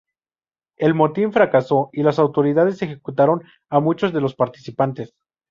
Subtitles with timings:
[0.77, 5.13] El motín fracasó, y las autoridades ejecutaron a muchos de los participantes.